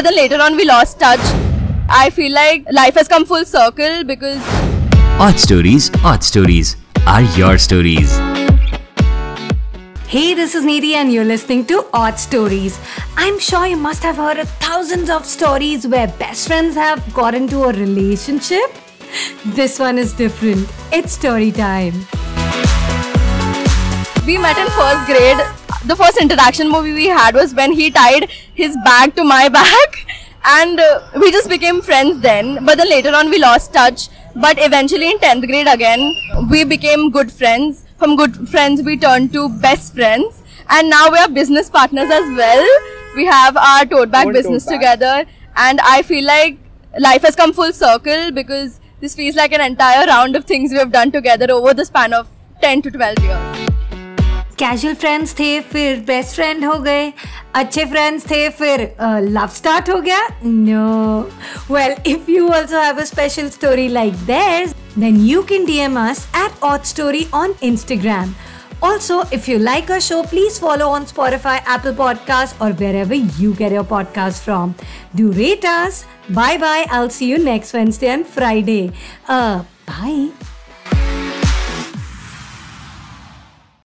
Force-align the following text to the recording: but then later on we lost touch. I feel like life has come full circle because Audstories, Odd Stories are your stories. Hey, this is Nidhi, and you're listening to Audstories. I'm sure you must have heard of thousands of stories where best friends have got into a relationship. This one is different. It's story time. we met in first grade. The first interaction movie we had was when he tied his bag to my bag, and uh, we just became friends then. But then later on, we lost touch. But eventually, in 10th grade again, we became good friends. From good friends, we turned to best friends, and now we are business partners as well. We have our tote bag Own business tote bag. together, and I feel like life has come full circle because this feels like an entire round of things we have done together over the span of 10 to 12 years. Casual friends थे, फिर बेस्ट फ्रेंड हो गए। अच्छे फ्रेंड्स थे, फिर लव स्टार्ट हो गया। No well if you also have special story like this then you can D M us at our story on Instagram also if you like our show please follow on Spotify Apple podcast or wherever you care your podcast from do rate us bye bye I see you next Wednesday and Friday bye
but 0.00 0.04
then 0.04 0.16
later 0.16 0.40
on 0.40 0.56
we 0.56 0.64
lost 0.64 0.98
touch. 0.98 1.20
I 1.90 2.08
feel 2.08 2.32
like 2.32 2.64
life 2.72 2.94
has 2.94 3.06
come 3.06 3.26
full 3.26 3.44
circle 3.44 4.02
because 4.04 4.38
Audstories, 5.24 5.90
Odd 6.02 6.24
Stories 6.24 6.76
are 7.06 7.20
your 7.38 7.58
stories. 7.58 8.16
Hey, 10.06 10.32
this 10.32 10.54
is 10.54 10.64
Nidhi, 10.64 10.94
and 10.94 11.12
you're 11.12 11.26
listening 11.26 11.66
to 11.66 11.82
Audstories. 11.92 12.78
I'm 13.18 13.38
sure 13.38 13.66
you 13.66 13.76
must 13.76 14.02
have 14.02 14.16
heard 14.16 14.38
of 14.38 14.48
thousands 14.68 15.10
of 15.10 15.26
stories 15.26 15.86
where 15.86 16.08
best 16.24 16.46
friends 16.48 16.74
have 16.76 17.12
got 17.12 17.34
into 17.34 17.64
a 17.64 17.72
relationship. 17.74 18.72
This 19.44 19.78
one 19.78 19.98
is 19.98 20.14
different. 20.14 20.66
It's 20.92 21.12
story 21.12 21.52
time. 21.52 21.92
we 24.26 24.38
met 24.38 24.56
in 24.56 24.70
first 24.80 25.06
grade. 25.06 25.69
The 25.86 25.96
first 25.96 26.18
interaction 26.18 26.68
movie 26.68 26.92
we 26.92 27.06
had 27.06 27.34
was 27.34 27.54
when 27.54 27.72
he 27.72 27.90
tied 27.90 28.30
his 28.54 28.76
bag 28.84 29.14
to 29.16 29.24
my 29.24 29.48
bag, 29.58 29.96
and 30.44 30.78
uh, 30.78 31.00
we 31.20 31.30
just 31.32 31.48
became 31.48 31.80
friends 31.80 32.20
then. 32.20 32.64
But 32.66 32.76
then 32.78 32.88
later 32.88 33.14
on, 33.14 33.30
we 33.30 33.38
lost 33.38 33.72
touch. 33.72 34.08
But 34.36 34.58
eventually, 34.58 35.10
in 35.10 35.18
10th 35.18 35.46
grade 35.46 35.66
again, 35.66 36.14
we 36.50 36.64
became 36.64 37.10
good 37.10 37.32
friends. 37.32 37.84
From 37.96 38.16
good 38.16 38.48
friends, 38.48 38.82
we 38.82 38.96
turned 38.98 39.32
to 39.32 39.48
best 39.48 39.94
friends, 39.94 40.42
and 40.68 40.90
now 40.90 41.10
we 41.10 41.18
are 41.18 41.28
business 41.28 41.70
partners 41.70 42.10
as 42.10 42.28
well. 42.36 42.66
We 43.16 43.24
have 43.24 43.56
our 43.56 43.84
tote 43.86 44.10
bag 44.10 44.26
Own 44.28 44.32
business 44.34 44.64
tote 44.66 44.72
bag. 44.80 44.80
together, 44.80 45.30
and 45.56 45.80
I 45.80 46.02
feel 46.02 46.24
like 46.26 46.58
life 46.98 47.22
has 47.22 47.34
come 47.34 47.52
full 47.54 47.72
circle 47.72 48.30
because 48.32 48.80
this 49.00 49.14
feels 49.14 49.34
like 49.34 49.52
an 49.52 49.62
entire 49.62 50.06
round 50.06 50.36
of 50.36 50.44
things 50.44 50.72
we 50.72 50.78
have 50.78 50.92
done 50.92 51.10
together 51.10 51.50
over 51.50 51.72
the 51.72 51.84
span 51.86 52.12
of 52.12 52.28
10 52.60 52.82
to 52.82 52.90
12 52.90 53.18
years. 53.22 53.69
Casual 54.60 54.94
friends 54.94 55.32
थे, 55.38 55.58
फिर 55.60 56.00
बेस्ट 56.06 56.34
फ्रेंड 56.34 56.64
हो 56.64 56.74
गए। 56.82 57.12
अच्छे 57.54 57.84
फ्रेंड्स 57.84 58.24
थे, 58.30 58.48
फिर 58.48 58.80
लव 59.02 59.48
स्टार्ट 59.54 59.90
हो 59.90 60.00
गया। 60.00 60.18
No 60.44 61.20
well 61.70 61.94
if 62.06 62.30
you 62.30 62.48
also 62.48 62.80
have 62.80 63.02
special 63.04 63.48
story 63.50 63.88
like 63.88 64.14
this 64.26 64.74
then 64.98 65.20
you 65.26 65.42
can 65.42 65.64
D 65.64 65.78
M 65.78 65.98
us 66.00 66.26
at 66.36 66.62
our 66.62 66.84
story 66.84 67.26
on 67.34 67.54
Instagram 67.62 68.34
also 68.84 69.22
if 69.32 69.50
you 69.50 69.58
like 69.58 69.90
our 69.92 70.00
show 70.00 70.22
please 70.22 70.60
follow 70.60 70.86
on 70.86 71.04
Spotify 71.04 71.58
Apple 71.74 71.94
podcast 71.94 72.60
or 72.62 72.72
wherever 72.96 73.42
you 73.42 73.52
care 73.52 73.74
your 73.74 73.84
podcast 73.84 74.42
from 74.44 74.74
do 75.16 75.30
rate 75.32 75.66
us 75.66 76.04
bye 76.32 76.56
bye 76.58 76.84
I 76.84 77.08
see 77.08 77.30
you 77.30 77.42
next 77.44 77.74
Wednesday 77.74 78.06
and 78.06 78.24
Friday 78.34 78.80
bye 79.30 80.28